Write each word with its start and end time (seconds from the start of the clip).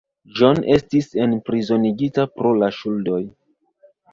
John 0.37 0.61
estis 0.75 1.09
enprizonigita 1.25 2.27
pro 2.39 2.55
la 2.63 2.71
ŝuldoj. 2.79 3.21